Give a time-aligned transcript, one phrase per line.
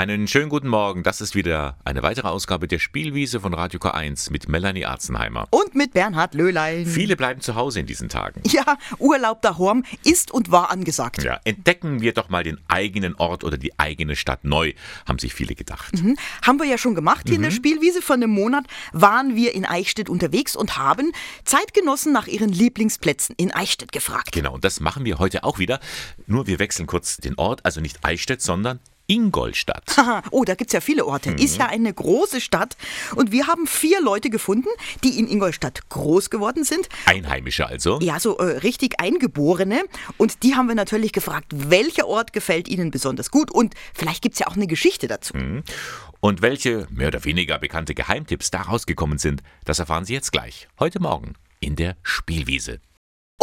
[0.00, 1.02] Einen schönen guten Morgen.
[1.02, 5.46] Das ist wieder eine weitere Ausgabe der Spielwiese von Radio K1 mit Melanie Arzenheimer.
[5.50, 6.86] Und mit Bernhard Löhlein.
[6.86, 8.40] Viele bleiben zu Hause in diesen Tagen.
[8.50, 11.22] Ja, Urlaub daheim ist und war angesagt.
[11.22, 14.72] Ja, entdecken wir doch mal den eigenen Ort oder die eigene Stadt neu,
[15.06, 15.92] haben sich viele gedacht.
[15.92, 16.16] Mhm.
[16.46, 18.00] Haben wir ja schon gemacht hier in der Spielwiese.
[18.00, 18.64] Vor einem Monat
[18.94, 21.12] waren wir in Eichstätt unterwegs und haben
[21.44, 24.32] Zeitgenossen nach ihren Lieblingsplätzen in Eichstätt gefragt.
[24.32, 25.78] Genau, und das machen wir heute auch wieder.
[26.26, 28.80] Nur wir wechseln kurz den Ort, also nicht Eichstätt, sondern
[29.10, 29.84] Ingolstadt.
[30.30, 31.30] Oh, da gibt's ja viele Orte.
[31.32, 32.76] Ist ja eine große Stadt.
[33.16, 34.68] Und wir haben vier Leute gefunden,
[35.02, 36.88] die in Ingolstadt groß geworden sind.
[37.06, 37.98] Einheimische also.
[38.00, 39.82] Ja, so äh, richtig Eingeborene.
[40.16, 43.50] Und die haben wir natürlich gefragt, welcher Ort gefällt ihnen besonders gut.
[43.50, 45.34] Und vielleicht gibt's ja auch eine Geschichte dazu.
[46.20, 50.68] Und welche mehr oder weniger bekannte Geheimtipps da rausgekommen sind, das erfahren Sie jetzt gleich.
[50.78, 52.80] Heute Morgen in der Spielwiese.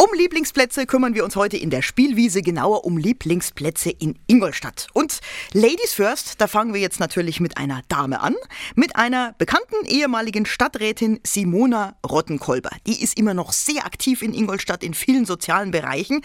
[0.00, 4.86] Um Lieblingsplätze kümmern wir uns heute in der Spielwiese genauer um Lieblingsplätze in Ingolstadt.
[4.92, 5.18] Und
[5.52, 8.36] Ladies First, da fangen wir jetzt natürlich mit einer Dame an,
[8.76, 12.70] mit einer bekannten ehemaligen Stadträtin Simona Rottenkolber.
[12.86, 16.20] Die ist immer noch sehr aktiv in Ingolstadt in vielen sozialen Bereichen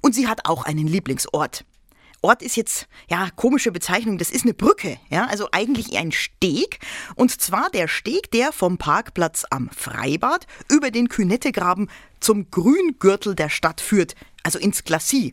[0.00, 1.64] und sie hat auch einen Lieblingsort.
[2.22, 6.78] Ort ist jetzt, ja, komische Bezeichnung, das ist eine Brücke, ja, also eigentlich ein Steg.
[7.16, 13.48] Und zwar der Steg, der vom Parkplatz am Freibad über den Künettegraben zum Grüngürtel der
[13.48, 15.32] Stadt führt, also ins Glacis.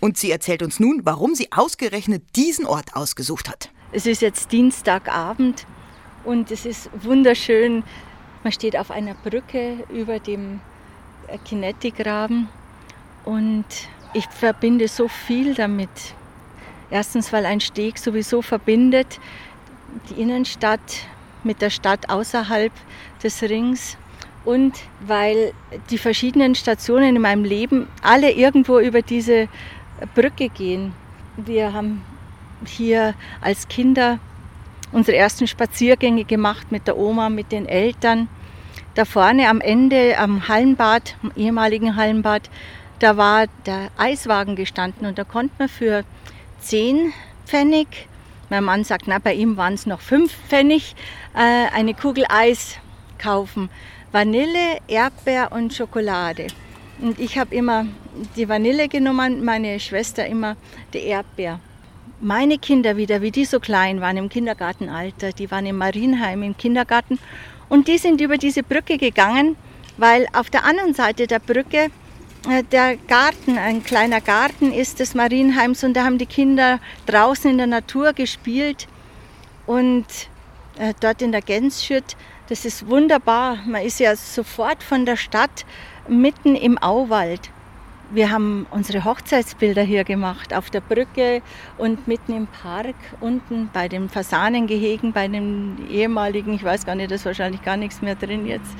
[0.00, 3.70] Und sie erzählt uns nun, warum sie ausgerechnet diesen Ort ausgesucht hat.
[3.92, 5.66] Es ist jetzt Dienstagabend
[6.24, 7.84] und es ist wunderschön.
[8.42, 10.60] Man steht auf einer Brücke über dem
[11.44, 12.48] Kinetti-Graben
[13.26, 13.66] und
[14.14, 15.90] ich verbinde so viel damit.
[16.90, 19.20] Erstens, weil ein Steg sowieso verbindet
[20.08, 20.80] die Innenstadt
[21.42, 22.72] mit der Stadt außerhalb
[23.22, 23.96] des Rings
[24.44, 25.52] und weil
[25.90, 29.48] die verschiedenen Stationen in meinem Leben alle irgendwo über diese
[30.14, 30.92] Brücke gehen.
[31.36, 32.02] Wir haben
[32.66, 34.18] hier als Kinder
[34.92, 38.28] unsere ersten Spaziergänge gemacht mit der Oma, mit den Eltern.
[38.94, 42.50] Da vorne am Ende am Hallenbad, am ehemaligen Hallenbad,
[42.98, 46.04] da war der Eiswagen gestanden und da konnte man für
[46.60, 47.12] 10
[47.46, 48.08] Pfennig,
[48.48, 50.94] mein Mann sagt, na, bei ihm waren es noch 5 Pfennig,
[51.34, 52.76] äh, eine Kugel Eis
[53.18, 53.70] kaufen.
[54.12, 56.48] Vanille, Erdbeer und Schokolade.
[57.00, 57.86] Und ich habe immer
[58.36, 60.56] die Vanille genommen, meine Schwester immer
[60.92, 61.60] die Erdbeer.
[62.20, 66.56] Meine Kinder wieder, wie die so klein waren im Kindergartenalter, die waren im Marienheim im
[66.56, 67.18] Kindergarten
[67.68, 69.56] und die sind über diese Brücke gegangen,
[69.96, 71.90] weil auf der anderen Seite der Brücke
[72.72, 77.58] der Garten, ein kleiner Garten ist des Marienheims und da haben die Kinder draußen in
[77.58, 78.88] der Natur gespielt
[79.66, 80.06] und
[80.78, 82.16] äh, dort in der Gänsschütt,
[82.48, 83.58] das ist wunderbar.
[83.66, 85.66] Man ist ja sofort von der Stadt
[86.08, 87.50] mitten im Auwald.
[88.12, 91.42] Wir haben unsere Hochzeitsbilder hier gemacht, auf der Brücke
[91.78, 97.12] und mitten im Park, unten bei den Fasanengehegen, bei den ehemaligen, ich weiß gar nicht,
[97.12, 98.74] da ist wahrscheinlich gar nichts mehr drin jetzt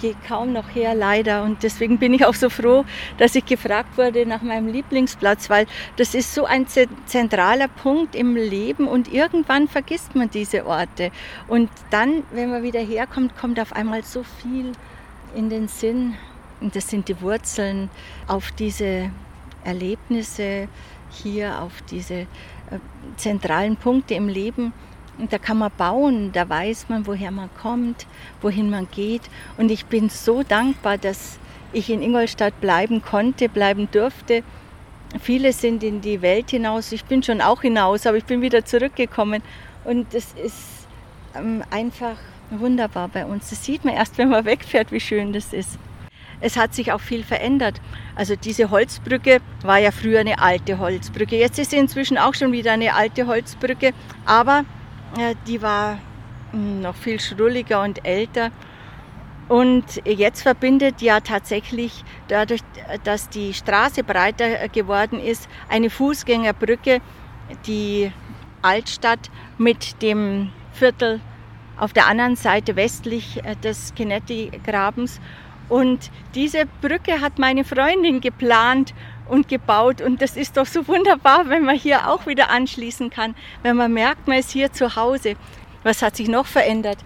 [0.00, 1.42] gehe kaum noch her, leider.
[1.42, 2.84] Und deswegen bin ich auch so froh,
[3.18, 6.66] dass ich gefragt wurde nach meinem Lieblingsplatz, weil das ist so ein
[7.06, 11.10] zentraler Punkt im Leben und irgendwann vergisst man diese Orte.
[11.48, 14.72] Und dann, wenn man wieder herkommt, kommt auf einmal so viel
[15.34, 16.14] in den Sinn.
[16.60, 17.90] Und das sind die Wurzeln
[18.26, 19.10] auf diese
[19.64, 20.68] Erlebnisse
[21.10, 22.26] hier, auf diese äh,
[23.16, 24.72] zentralen Punkte im Leben.
[25.18, 28.06] Und da kann man bauen, da weiß man, woher man kommt,
[28.42, 29.22] wohin man geht.
[29.56, 31.38] Und ich bin so dankbar, dass
[31.72, 34.42] ich in Ingolstadt bleiben konnte, bleiben durfte.
[35.20, 36.92] Viele sind in die Welt hinaus.
[36.92, 39.42] Ich bin schon auch hinaus, aber ich bin wieder zurückgekommen.
[39.84, 40.86] Und es ist
[41.34, 42.16] ähm, einfach
[42.50, 43.50] wunderbar bei uns.
[43.50, 45.78] Das sieht man erst, wenn man wegfährt, wie schön das ist.
[46.40, 47.80] Es hat sich auch viel verändert.
[48.14, 51.36] Also diese Holzbrücke war ja früher eine alte Holzbrücke.
[51.36, 53.92] Jetzt ist sie inzwischen auch schon wieder eine alte Holzbrücke.
[54.26, 54.64] Aber
[55.46, 55.98] die war
[56.52, 58.50] hm, noch viel schrulliger und älter.
[59.48, 62.62] Und jetzt verbindet ja tatsächlich dadurch,
[63.04, 67.00] dass die Straße breiter geworden ist, eine Fußgängerbrücke
[67.66, 68.10] die
[68.62, 71.20] Altstadt mit dem Viertel
[71.78, 75.20] auf der anderen Seite westlich äh, des Kinetti-Grabens.
[75.68, 78.94] Und diese Brücke hat meine Freundin geplant
[79.28, 80.00] und gebaut.
[80.00, 83.92] Und das ist doch so wunderbar, wenn man hier auch wieder anschließen kann, wenn man
[83.92, 85.34] merkt, man ist hier zu Hause.
[85.82, 86.98] Was hat sich noch verändert?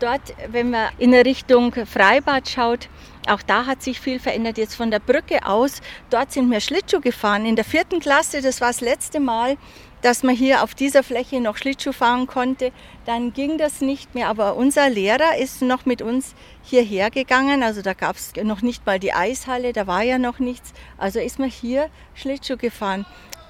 [0.00, 0.20] Dort,
[0.52, 2.88] wenn man in Richtung Freibad schaut,
[3.28, 4.56] auch da hat sich viel verändert.
[4.56, 7.44] Jetzt von der Brücke aus, dort sind wir Schlittschuh gefahren.
[7.44, 9.56] In der vierten Klasse, das war das letzte Mal,
[10.02, 12.72] dass man hier auf dieser Fläche noch Schlittschuh fahren konnte.
[13.04, 17.62] Dann ging das nicht mehr, aber unser Lehrer ist noch mit uns hierher gegangen.
[17.62, 20.72] Also da gab es noch nicht mal die Eishalle, da war ja noch nichts.
[20.96, 23.06] Also ist man hier Schlittschuh gefahren.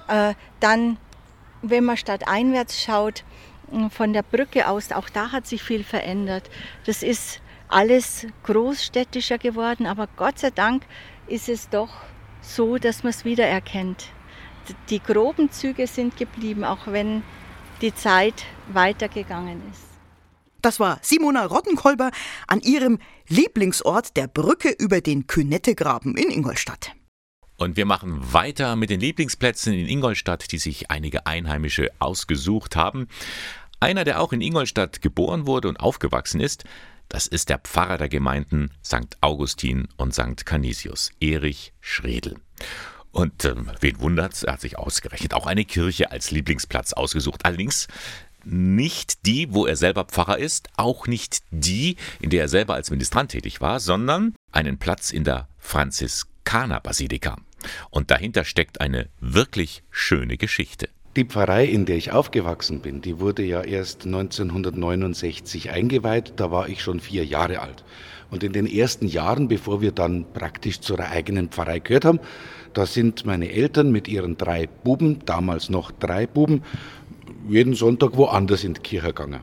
[0.07, 0.97] Äh, dann
[1.61, 3.23] wenn man statt einwärts schaut,
[3.91, 6.49] von der Brücke aus, auch da hat sich viel verändert.
[6.85, 10.83] Das ist alles großstädtischer geworden, aber Gott sei Dank
[11.27, 11.89] ist es doch
[12.41, 14.07] so, dass man es wiedererkennt.
[14.89, 17.23] Die groben Züge sind geblieben, auch wenn
[17.81, 19.89] die Zeit weitergegangen ist.
[20.61, 22.11] Das war Simona Rottenkolber
[22.47, 26.91] an ihrem Lieblingsort der Brücke über den Künettegraben in Ingolstadt.
[27.55, 33.07] Und wir machen weiter mit den Lieblingsplätzen in Ingolstadt, die sich einige Einheimische ausgesucht haben.
[33.81, 36.63] Einer, der auch in Ingolstadt geboren wurde und aufgewachsen ist,
[37.09, 39.17] das ist der Pfarrer der Gemeinden St.
[39.21, 40.45] Augustin und St.
[40.45, 42.35] Canisius, Erich Schredel.
[43.11, 47.45] Und ähm, wen wundert's, er hat sich ausgerechnet auch eine Kirche als Lieblingsplatz ausgesucht.
[47.45, 47.87] Allerdings
[48.45, 52.91] nicht die, wo er selber Pfarrer ist, auch nicht die, in der er selber als
[52.91, 57.37] Ministrant tätig war, sondern einen Platz in der Franziskanerbasilika.
[57.89, 60.89] Und dahinter steckt eine wirklich schöne Geschichte.
[61.15, 66.69] Die Pfarrei, in der ich aufgewachsen bin, die wurde ja erst 1969 eingeweiht, da war
[66.69, 67.83] ich schon vier Jahre alt.
[68.29, 72.19] Und in den ersten Jahren, bevor wir dann praktisch zur eigenen Pfarrei gehört haben,
[72.73, 76.61] da sind meine Eltern mit ihren drei Buben, damals noch drei Buben,
[77.49, 79.39] jeden Sonntag woanders in die Kirche gegangen.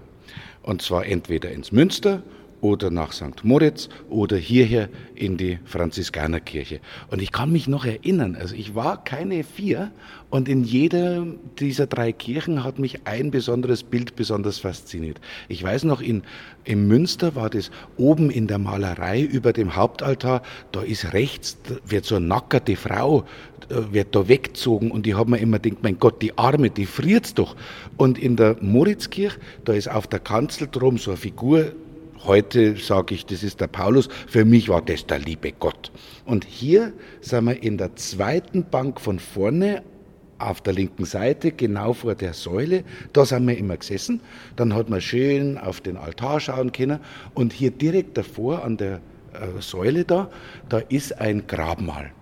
[0.63, 2.23] Und zwar entweder ins Münster
[2.67, 3.45] oder nach St.
[3.45, 6.81] Moritz oder hierher in die Franziskanerkirche.
[7.11, 9.93] Und ich kann mich noch erinnern, also ich war keine vier
[10.31, 11.25] und in jeder
[11.59, 15.21] dieser drei Kirchen hat mich ein besonderes Bild besonders fasziniert.
[15.49, 16.23] Ich weiß noch, in,
[16.65, 20.43] im Münster war das oben in der Malerei über dem Hauptaltar,
[20.73, 23.25] da ist rechts, wird so eine nackerte Frau,
[23.69, 26.87] äh, wird da weggezogen und ich habe mir immer gedacht, mein Gott, die Arme, die
[26.87, 27.57] friert's doch.
[27.97, 31.73] Und in der Moritzkirche, da ist auf der Kanzel drum so eine Figur,
[32.25, 34.09] Heute sage ich, das ist der Paulus.
[34.27, 35.93] Für mich war das der liebe Gott.
[36.25, 39.83] Und hier sind wir in der zweiten Bank von vorne
[40.39, 42.85] auf der linken Seite, genau vor der Säule.
[43.13, 44.21] Da sind wir immer gesessen.
[44.57, 47.01] Dann hat man schön auf den Altar schauen können.
[47.35, 49.01] Und hier direkt davor an der
[49.33, 50.31] äh, Säule da,
[50.69, 52.13] da ist ein Grabmal.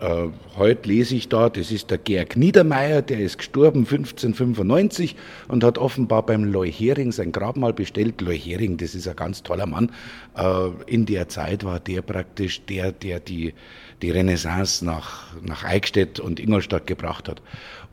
[0.00, 5.16] Äh, heute lese ich da, das ist der Georg Niedermeyer, der ist gestorben 1595
[5.48, 8.20] und hat offenbar beim Leuhering sein Grabmal bestellt.
[8.20, 9.90] Leuhering, das ist ein ganz toller Mann.
[10.36, 13.54] Äh, in der Zeit war der praktisch der, der die,
[14.02, 17.40] die Renaissance nach, nach Eichstätt und Ingolstadt gebracht hat.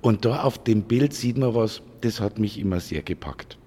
[0.02, 3.58] Und da auf dem Bild sieht man was, das hat mich immer sehr gepackt.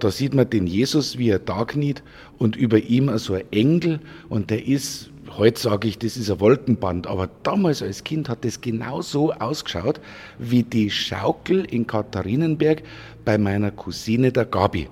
[0.00, 2.02] Da sieht man den Jesus, wie er da kniet
[2.38, 6.38] und über ihm so ein Engel und der ist Heute sage ich, das ist ein
[6.38, 10.00] Wolkenband, aber damals als Kind hat das genau so ausgeschaut
[10.38, 12.84] wie die Schaukel in Katharinenberg
[13.24, 14.88] bei meiner Cousine der Gabi.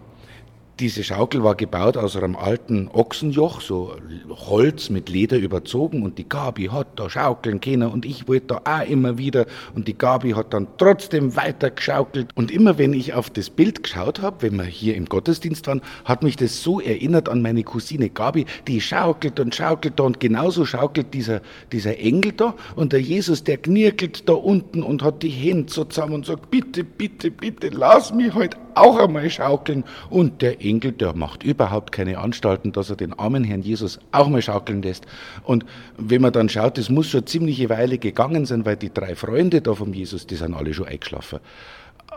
[0.82, 3.94] Diese Schaukel war gebaut aus einem alten Ochsenjoch, so
[4.29, 8.62] Holz mit Leder überzogen und die Gabi hat da schaukeln können und ich wollte da
[8.64, 9.46] auch immer wieder
[9.76, 12.31] und die Gabi hat dann trotzdem weiter geschaukelt.
[12.34, 15.82] Und immer wenn ich auf das Bild geschaut habe, wenn wir hier im Gottesdienst waren,
[16.05, 20.19] hat mich das so erinnert an meine Cousine Gabi, die schaukelt und schaukelt da und
[20.19, 25.23] genauso schaukelt dieser, dieser Engel da und der Jesus, der knirkelt da unten und hat
[25.23, 29.84] die Hände so zusammen und sagt, bitte, bitte, bitte, lass mich heute auch einmal schaukeln
[30.10, 34.28] und der Engel, der macht überhaupt keine Anstalten, dass er den armen Herrn Jesus auch
[34.28, 35.06] mal schaukeln lässt.
[35.44, 35.64] Und
[35.96, 39.60] wenn man dann schaut, das muss schon ziemliche Weile gegangen sein, weil die drei Freunde
[39.60, 41.40] da vom Jesus, die sind alle schon eingeschlafen.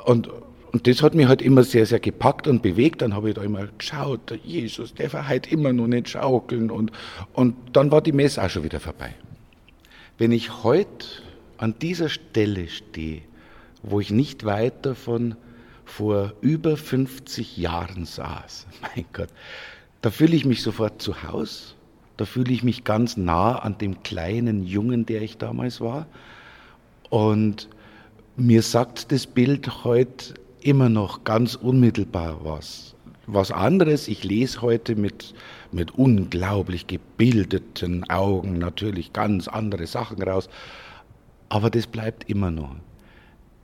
[0.06, 0.30] Und,
[0.72, 3.02] und das hat mich halt immer sehr, sehr gepackt und bewegt.
[3.02, 6.70] Dann habe ich da immer geschaut, der Jesus, der war halt immer noch nicht schaukeln.
[6.70, 6.92] Und,
[7.34, 9.14] und dann war die Messe auch schon wieder vorbei.
[10.18, 11.06] Wenn ich heute
[11.58, 13.22] an dieser Stelle stehe,
[13.84, 15.36] wo ich nicht weit davon
[15.86, 18.68] vor über 50 Jahren saß.
[18.82, 19.30] Mein Gott,
[20.02, 21.74] da fühle ich mich sofort zu Hause,
[22.18, 26.08] da fühle ich mich ganz nah an dem kleinen Jungen, der ich damals war.
[27.10, 27.70] Und
[28.36, 32.96] mir sagt das Bild heute immer noch ganz unmittelbar was.
[33.28, 35.34] Was anderes, ich lese heute mit,
[35.72, 40.50] mit unglaublich gebildeten Augen natürlich ganz andere Sachen raus,
[41.50, 42.76] aber das bleibt immer noch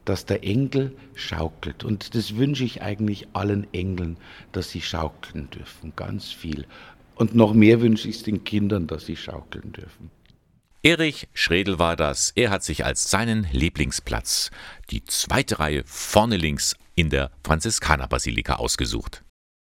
[0.06, 1.84] dass der Engel schaukelt.
[1.84, 4.18] Und das wünsche ich eigentlich allen Engeln,
[4.52, 6.66] dass sie schaukeln dürfen, ganz viel.
[7.16, 10.10] Und noch mehr wünsche ich es den Kindern, dass sie schaukeln dürfen.
[10.84, 12.32] Erich Schredel war das.
[12.36, 14.50] Er hat sich als seinen Lieblingsplatz
[14.90, 19.24] die zweite Reihe vorne links in der Franziskanerbasilika ausgesucht.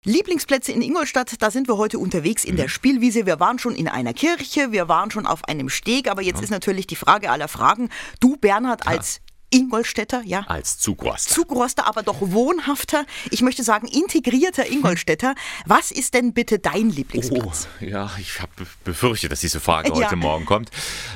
[0.05, 2.57] Lieblingsplätze in Ingolstadt, da sind wir heute unterwegs in mhm.
[2.57, 3.25] der Spielwiese.
[3.25, 6.43] Wir waren schon in einer Kirche, wir waren schon auf einem Steg, aber jetzt ja.
[6.43, 7.89] ist natürlich die Frage aller Fragen.
[8.19, 9.21] Du, Bernhard, als
[9.55, 10.41] Ingolstädter, ja.
[10.47, 11.33] Als Zugroster.
[11.33, 15.33] Zugroster, aber doch wohnhafter, ich möchte sagen integrierter Ingolstädter.
[15.65, 17.67] Was ist denn bitte dein Lieblingsplatz?
[17.81, 18.51] Oh, ja, ich habe
[18.83, 19.95] befürchtet, dass diese Frage Ja.
[19.95, 20.71] heute Morgen kommt.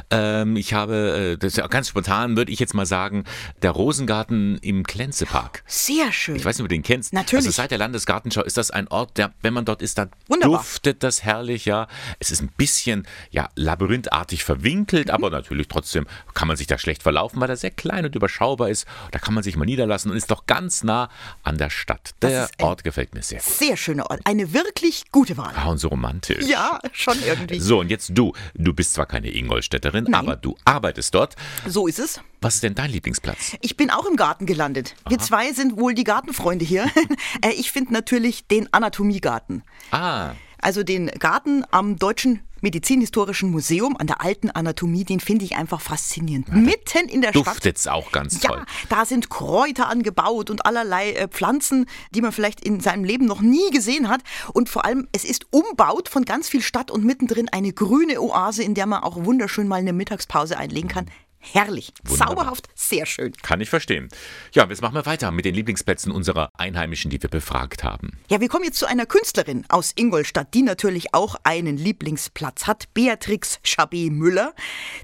[0.10, 3.26] Ähm, ich habe, äh, das ganz spontan, würde ich jetzt mal sagen,
[3.62, 5.64] der Rosengarten im Klenzepark.
[5.68, 6.36] Sehr schön.
[6.38, 7.12] Ich weiß nicht, ob du den kennst.
[7.14, 7.46] Natürlich.
[7.48, 10.60] Also seit der Landesgartenschau ist das ein Ort, der, wenn man dort ist, dann Wunderbar.
[10.60, 11.88] duftet das herrlich, ja.
[12.20, 15.14] Es ist ein bisschen, ja, labyrinthartig verwinkelt, Mhm.
[15.14, 18.29] aber natürlich trotzdem kann man sich da schlecht verlaufen, weil er sehr klein und überschaubar
[18.70, 18.86] ist.
[19.12, 21.10] Da kann man sich mal niederlassen und ist doch ganz nah
[21.44, 22.12] an der Stadt.
[22.22, 23.42] Der Ort gefällt mir sehr.
[23.42, 24.22] Sehr schöner Ort.
[24.26, 25.54] Eine wirklich gute Wahl.
[25.56, 26.46] Ah, und so romantisch.
[26.46, 27.60] Ja, schon irgendwie.
[27.60, 28.34] So, und jetzt du.
[28.54, 30.16] Du bist zwar keine Ingolstädterin, Nein.
[30.16, 31.36] aber du arbeitest dort.
[31.68, 32.22] So ist es.
[32.42, 33.58] Was ist denn dein Lieblingsplatz?
[33.62, 34.96] Ich bin auch im Garten gelandet.
[35.10, 36.86] Wir zwei sind wohl die Gartenfreunde hier.
[37.42, 39.64] Äh, ich finde natürlich den Anatomiegarten.
[39.92, 40.32] Ah,
[40.62, 45.82] Also den Garten am Deutschen Medizinhistorischen Museum an der alten Anatomie, den finde ich einfach
[45.82, 46.52] faszinierend.
[46.54, 47.48] Mitten in der Stadt.
[47.48, 48.66] duftet's auch ganz Ja, toll.
[48.90, 53.42] da sind Kräuter angebaut und allerlei äh, Pflanzen, die man vielleicht in seinem Leben noch
[53.42, 54.22] nie gesehen hat.
[54.54, 58.64] Und vor allem, es ist umbaut von ganz viel Stadt und mittendrin eine grüne Oase,
[58.64, 61.06] in der man auch wunderschön mal eine Mittagspause einlegen kann.
[61.42, 62.28] Herrlich, Wunderbar.
[62.36, 63.32] zauberhaft, sehr schön.
[63.42, 64.10] Kann ich verstehen.
[64.54, 68.20] Ja, jetzt machen wir weiter mit den Lieblingsplätzen unserer Einheimischen, die wir befragt haben.
[68.30, 72.94] Ja, wir kommen jetzt zu einer Künstlerin aus Ingolstadt, die natürlich auch einen Lieblingsplatz hat.
[72.94, 74.54] Beatrix Chabé-Müller.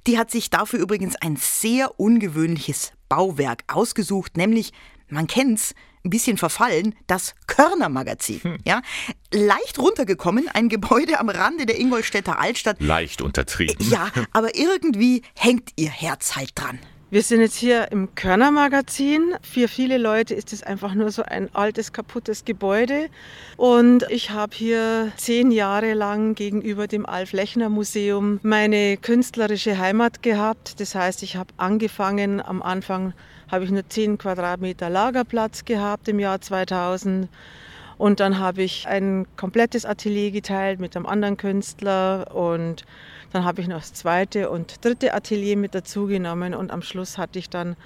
[0.07, 4.73] Die hat sich dafür übrigens ein sehr ungewöhnliches Bauwerk ausgesucht, nämlich,
[5.09, 8.59] man kennt's, ein bisschen verfallen, das Körnermagazin.
[8.63, 8.81] Ja,
[9.33, 12.79] leicht runtergekommen, ein Gebäude am Rande der Ingolstädter Altstadt.
[12.79, 13.75] Leicht untertrieben.
[13.89, 16.79] Ja, aber irgendwie hängt ihr Herz halt dran.
[17.11, 19.35] Wir sind jetzt hier im Körnermagazin.
[19.41, 23.09] Für viele Leute ist es einfach nur so ein altes, kaputtes Gebäude.
[23.57, 30.79] Und ich habe hier zehn Jahre lang gegenüber dem Alf-Lechner-Museum meine künstlerische Heimat gehabt.
[30.79, 33.13] Das heißt, ich habe angefangen, am Anfang
[33.51, 37.29] habe ich nur 10 Quadratmeter Lagerplatz gehabt im Jahr 2000.
[37.97, 42.85] Und dann habe ich ein komplettes Atelier geteilt mit einem anderen Künstler und
[43.31, 47.39] dann habe ich noch das zweite und dritte Atelier mit dazugenommen und am Schluss hatte
[47.39, 47.77] ich dann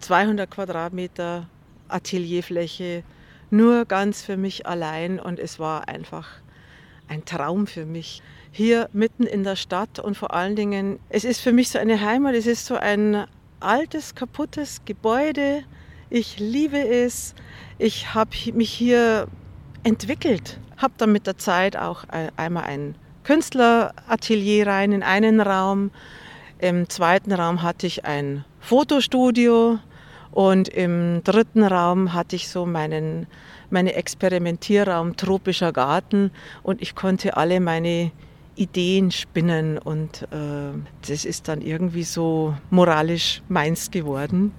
[0.00, 1.46] 200 Quadratmeter
[1.88, 3.02] Atelierfläche
[3.50, 6.28] nur ganz für mich allein und es war einfach
[7.08, 8.22] ein Traum für mich.
[8.52, 12.00] Hier mitten in der Stadt und vor allen Dingen, es ist für mich so eine
[12.00, 13.26] Heimat, es ist so ein
[13.60, 15.62] altes, kaputtes Gebäude.
[16.08, 17.34] Ich liebe es.
[17.78, 19.28] Ich habe mich hier
[19.84, 25.90] entwickelt, habe dann mit der Zeit auch ein- einmal ein Künstleratelier rein in einen Raum.
[26.58, 29.78] Im zweiten Raum hatte ich ein Fotostudio
[30.32, 33.26] und im dritten Raum hatte ich so meinen
[33.70, 36.32] meine Experimentierraum tropischer Garten
[36.64, 38.10] und ich konnte alle meine
[38.60, 44.52] Ideen spinnen und äh, das ist dann irgendwie so moralisch meins geworden.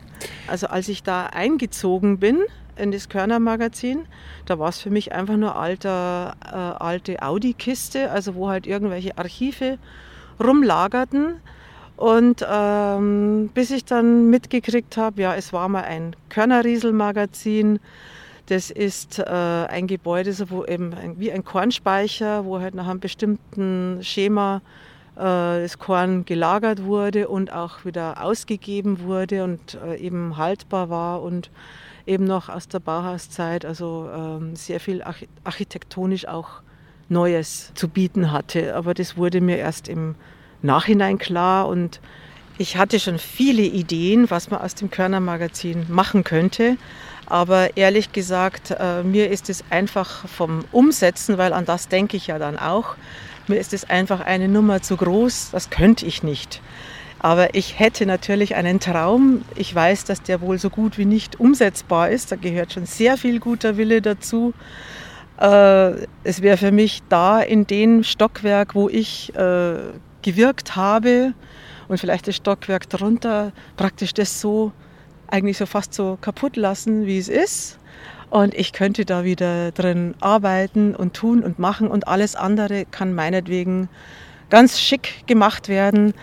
[0.48, 2.40] Also als ich da eingezogen bin
[2.76, 4.08] in das Körnermagazin,
[4.46, 9.18] da war es für mich einfach nur alter, äh, alte Audi-Kiste, also wo halt irgendwelche
[9.20, 9.78] Archive
[10.44, 11.36] rumlagerten.
[11.96, 17.80] Und ähm, bis ich dann mitgekriegt habe, ja, es war mal ein Körnerriesel-Magazin.
[18.52, 22.86] Das ist äh, ein Gebäude, so wo eben ein, wie ein Kornspeicher, wo halt nach
[22.86, 24.62] einem bestimmten Schema
[25.16, 31.22] äh, das Korn gelagert wurde und auch wieder ausgegeben wurde und äh, eben haltbar war
[31.22, 31.50] und
[32.06, 36.62] eben noch aus der Bauhauszeit, also ähm, sehr viel arch architektonisch auch
[37.08, 38.76] Neues zu bieten hatte.
[38.76, 40.16] Aber das wurde mir erst im
[40.62, 42.02] Nachhinein klar und
[42.58, 46.76] ich hatte schon viele Ideen, was man aus dem Körnermagazin machen könnte.
[47.32, 52.28] Aber ehrlich gesagt, äh, mir ist es einfach vom Umsetzen, weil an das denke ich
[52.28, 52.98] ja dann auch,
[53.48, 56.62] mir ist es einfach eine Nummer zu groß, das könnte ich nicht.
[57.20, 59.46] Aber ich hätte natürlich einen Traum.
[59.56, 62.34] Ich weiß, dass der wohl so gut wie nicht umsetzbar ist.
[62.34, 64.54] Da gehört schon sehr viel guter Wille dazu.
[65.40, 69.76] Äh, es wäre für mich da in dem Stockwerk, wo ich äh,
[70.22, 71.34] gewirkt habe
[71.88, 74.74] und vielleicht das Stockwerk drunter, praktisch das so
[75.32, 77.80] eigentlich so fast so kaputt lassen, wie es ist.
[78.30, 83.14] Und ich könnte da wieder drin arbeiten und tun und machen und alles andere kann
[83.14, 83.90] meinetwegen
[84.50, 86.14] ganz schick gemacht werden.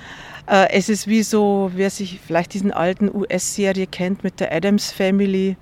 [0.46, 4.90] Äh, es ist wie so, wer sich vielleicht diesen alten US-Serie kennt mit der Adams
[4.90, 5.56] Family,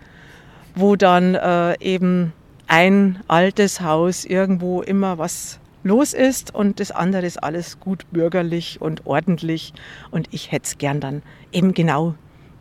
[0.76, 2.33] wo dann äh, eben
[2.69, 8.81] ein altes Haus irgendwo immer was los ist und das andere ist alles gut bürgerlich
[8.81, 9.73] und ordentlich.
[10.11, 11.23] Und ich hätte es gern dann
[11.53, 12.15] eben genau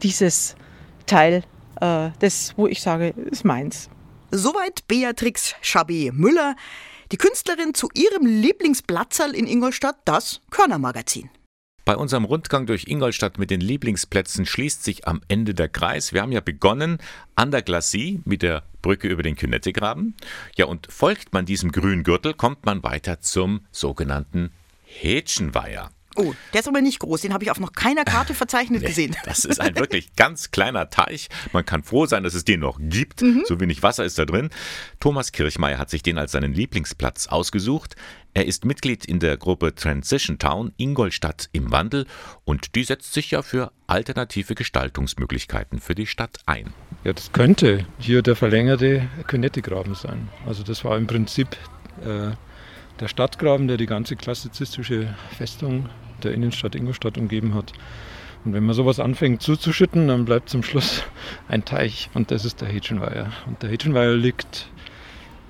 [0.04, 0.56] dieses
[1.06, 1.44] Teil,
[1.82, 3.90] äh, das, wo ich sage, ist meins.
[4.32, 6.56] Soweit Beatrix Chabé-Müller,
[7.12, 11.30] die Künstlerin zu ihrem Lieblingsplatzerl in Ingolstadt, das Körnermagazin.
[11.86, 16.14] Bei unserem Rundgang durch Ingolstadt mit den Lieblingsplätzen schließt sich am Ende der Kreis.
[16.14, 16.98] Wir haben ja begonnen
[17.36, 20.16] an der Glacis mit der Brücke über den Künettegraben.
[20.56, 24.52] Ja, und folgt man diesem grünen Gürtel, kommt man weiter zum sogenannten
[24.84, 25.92] Hätschenweiher.
[26.15, 27.22] Oh, der ist aber nicht groß.
[27.22, 29.15] Den habe ich auf noch keiner Karte verzeichnet Nee, gesehen.
[29.25, 31.29] Das ist ein wirklich ganz kleiner Teich.
[31.51, 33.24] Man kann froh sein, dass es den noch gibt.
[33.45, 34.50] So wenig Wasser ist da drin.
[35.00, 37.95] Thomas Kirchmeier hat sich den als seinen Lieblingsplatz ausgesucht.
[38.34, 42.05] Er ist Mitglied in der Gruppe Transition Town Ingolstadt im Wandel
[42.43, 46.74] und die setzt sich ja für alternative Gestaltungsmöglichkeiten für die Stadt ein.
[47.03, 50.29] Ja, das könnte hier der verlängerte Könettigraben sein.
[50.45, 51.55] Also das war im Prinzip
[52.03, 52.31] äh,
[53.00, 55.89] der Stadtgraben, der die ganze klassizistische Festung
[56.24, 57.74] der Innenstadt Ingolstadt umgeben hat.
[58.45, 61.03] Und wenn man sowas anfängt zuzuschütten, dann bleibt zum Schluss
[61.48, 63.31] ein Teich und das ist der Hätschenweiher.
[63.48, 64.67] Und der Hätschenweiher liegt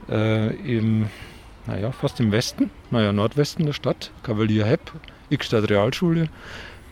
[0.10, 1.08] äh, im,
[1.68, 4.92] naja, fast im Westen, naja, Nordwesten der Stadt, Kavalier Hepp,
[5.30, 6.30] Ickstadt Realschule.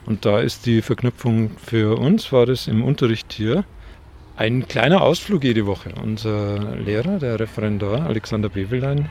[0.06, 3.64] Und da ist die Verknüpfung für uns, war das im Unterricht hier,
[4.36, 5.94] ein kleiner Ausflug jede Woche.
[6.02, 9.10] Unser Lehrer, der Referendar Alexander Bewelein,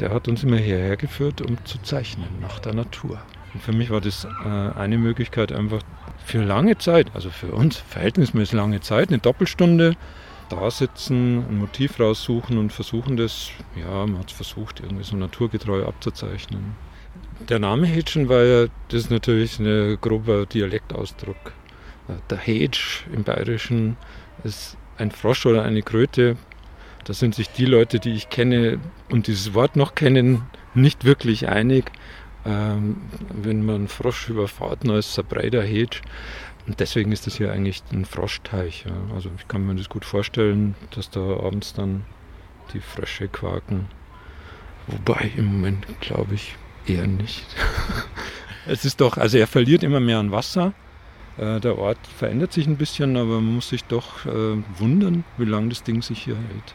[0.00, 3.20] der hat uns immer hierher geführt, um zu zeichnen nach der Natur.
[3.52, 5.82] Und für mich war das äh, eine Möglichkeit, einfach
[6.24, 9.96] für lange Zeit, also für uns verhältnismäßig lange Zeit, eine Doppelstunde
[10.50, 15.16] da sitzen, ein Motiv raussuchen und versuchen das, ja, man hat es versucht, irgendwie so
[15.16, 16.74] naturgetreu abzuzeichnen.
[17.48, 21.52] Der Name Hätschenweiher, das ist natürlich ein grober Dialektausdruck.
[22.28, 23.96] Der Hätsch im Bayerischen
[24.44, 26.36] ist ein Frosch oder eine Kröte.
[27.04, 28.78] Da sind sich die Leute, die ich kenne
[29.08, 30.42] und dieses Wort noch kennen,
[30.74, 31.90] nicht wirklich einig.
[32.46, 32.96] Ähm,
[33.34, 36.02] wenn man Frosch überfahrt, dann ist es ein breiter Hätsch.
[36.66, 38.84] Und deswegen ist das hier eigentlich ein Froschteich.
[38.86, 39.14] Ja.
[39.14, 42.04] Also ich kann mir das gut vorstellen, dass da abends dann
[42.72, 43.86] die Frösche quaken.
[44.86, 46.56] Wobei im Moment glaube ich
[46.86, 47.46] eher nicht.
[48.66, 50.72] es ist doch, also er verliert immer mehr an Wasser.
[51.36, 55.44] Äh, Der Ort verändert sich ein bisschen, aber man muss sich doch äh, wundern, wie
[55.44, 56.74] lange das Ding sich hier hält.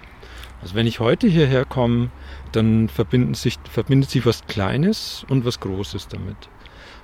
[0.66, 2.10] Also wenn ich heute hierher komme,
[2.52, 2.90] dann
[3.36, 6.36] sich, verbindet sich was Kleines und was Großes damit.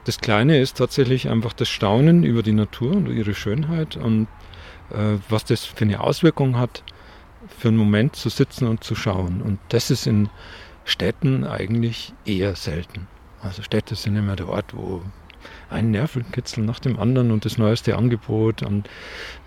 [0.06, 4.24] Das Kleine ist tatsächlich einfach das Staunen über die Natur und ihre Schönheit und
[4.90, 6.84] äh, was das für eine Auswirkung hat,
[7.60, 9.44] für einen Moment zu sitzen und zu schauen.
[9.44, 10.32] Und das ist in
[10.84, 13.08] Städten eigentlich eher selten.
[13.44, 15.04] Also Städte sind immer der Ort, wo
[15.70, 18.88] ein Nervenkitzel nach dem anderen und das neueste Angebot und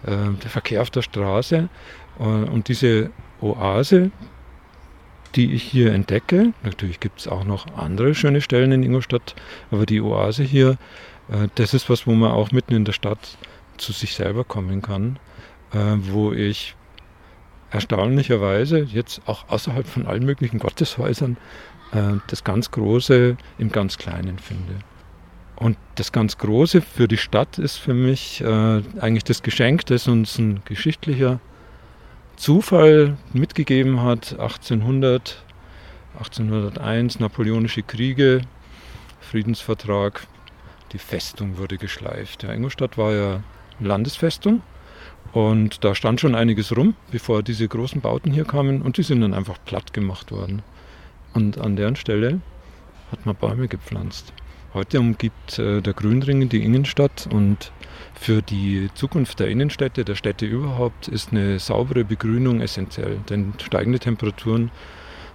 [0.07, 1.69] äh, der Verkehr auf der Straße.
[2.21, 4.11] Äh, und diese Oase,
[5.35, 9.35] die ich hier entdecke, natürlich gibt es auch noch andere schöne Stellen in Ingolstadt,
[9.71, 10.79] aber die Oase hier,
[11.29, 13.37] äh, das ist was, wo man auch mitten in der Stadt
[13.77, 15.19] zu sich selber kommen kann,
[15.73, 16.77] äh, wo ich
[17.71, 21.37] erstaunlicherweise jetzt auch außerhalb von allen möglichen Gotteshäusern
[21.93, 24.75] äh, das ganz Große im ganz Kleinen finde.
[25.57, 30.09] Und das ganz Große für die Stadt ist für mich äh, eigentlich das Geschenk, das
[30.09, 31.41] uns ein geschichtlicher
[32.37, 34.33] Zufall mitgegeben hat.
[34.33, 35.43] 1800,
[36.19, 38.43] 1801, Napoleonische Kriege,
[39.21, 40.27] Friedensvertrag,
[40.93, 42.43] die Festung wurde geschleift.
[42.43, 43.41] Ja, Ingolstadt war ja
[43.81, 44.63] Landesfestung
[45.33, 49.21] und da stand schon einiges rum, bevor diese großen Bauten hier kamen und die sind
[49.21, 50.63] dann einfach platt gemacht worden.
[51.33, 52.41] Und an deren Stelle
[53.11, 54.33] hat man Bäume gepflanzt.
[54.75, 57.71] Heute umgibt äh, der Grünring die Innenstadt und
[58.13, 63.19] für die Zukunft der Innenstädte, der Städte überhaupt, ist eine saubere Begrünung essentiell.
[63.31, 64.73] Denn steigende Temperaturen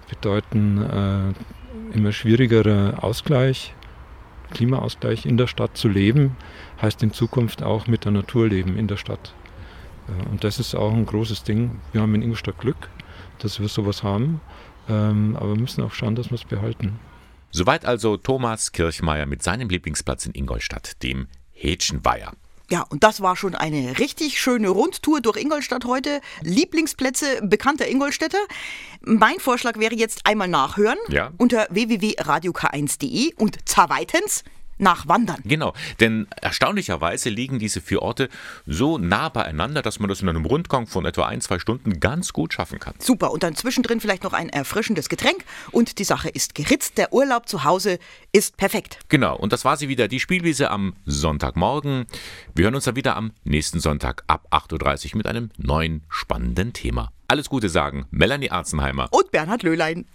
[0.10, 3.73] bedeuten äh, immer schwierigerer Ausgleich,
[4.52, 6.36] Klimaausgleich in der Stadt zu leben,
[6.82, 9.34] heißt in Zukunft auch mit der Natur leben in der Stadt.
[10.10, 11.80] Äh, und das ist auch ein großes Ding.
[11.93, 12.89] Wir haben in Ingolstadt Glück,
[13.38, 14.41] dass wir sowas haben,
[14.89, 16.99] ähm, aber wir müssen auch schauen, dass wir es behalten.
[17.51, 22.33] Soweit also Thomas Kirchmeier mit seinem Lieblingsplatz in Ingolstadt, dem Hätschenweiher.
[22.71, 26.21] Ja, und das war schon eine richtig schöne Rundtour durch Ingolstadt heute.
[26.41, 28.38] Lieblingsplätze bekannter Ingolstädter.
[29.01, 31.31] Mein Vorschlag wäre jetzt einmal nachhören Ja.
[31.38, 34.43] unter www.radiok1.de und zweitens
[34.80, 35.42] nachwandern.
[35.46, 38.30] Genau, denn erstaunlicherweise liegen diese vier Orte
[38.65, 42.34] so nah beieinander, dass man das in einem Rundgang von etwa ein, zwei Stunden ganz
[42.34, 42.94] gut schaffen kann.
[43.00, 46.98] Super, und dann zwischendrin vielleicht noch ein erfrischendes Getränk und die Sache ist geritzt.
[46.98, 48.00] Der Urlaub zu Hause
[48.32, 49.00] ist perfekt.
[49.10, 52.06] Genau, und das war sie wieder, die Spielwiese am Sonntagmorgen.
[52.56, 56.74] Wir hören uns dann wieder am nächsten Sonntag ab 8.30 Uhr mit einem neuen spannenden
[56.74, 57.12] Thema.
[57.28, 59.08] Alles Gute sagen, Melanie Arzenheimer.
[59.12, 60.06] Und Bernhard Löhlein.